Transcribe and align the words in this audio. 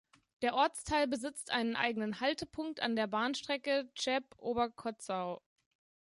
Der 0.41 0.55
Ortsteil 0.55 1.07
besitzt 1.07 1.51
einen 1.51 1.75
eigenen 1.75 2.19
Haltepunkt 2.21 2.79
an 2.79 2.95
der 2.95 3.05
Bahnstrecke 3.05 3.87
Cheb–Oberkotzau. 3.93 5.43